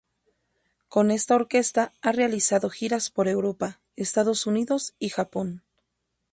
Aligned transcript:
Con 0.89 1.11
esta 1.11 1.35
orquesta 1.35 1.93
ha 2.01 2.11
realizado 2.11 2.71
giras 2.71 3.11
por 3.11 3.27
Europa, 3.27 3.81
Estados 3.95 4.47
Unidos 4.47 4.95
y 4.97 5.09
Japón. 5.09 5.61